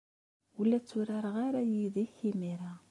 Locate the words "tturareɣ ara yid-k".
0.81-2.17